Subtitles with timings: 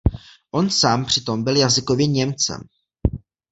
[0.51, 2.59] On sám přitom byl jazykově Němcem.